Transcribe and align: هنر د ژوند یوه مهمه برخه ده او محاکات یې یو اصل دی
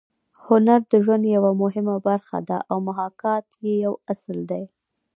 هنر 0.45 0.79
د 0.91 0.93
ژوند 1.03 1.23
یوه 1.35 1.51
مهمه 1.61 1.95
برخه 2.07 2.37
ده 2.47 2.57
او 2.71 2.77
محاکات 2.87 3.45
یې 3.65 3.73
یو 3.85 3.93
اصل 4.13 4.37
دی 4.51 4.63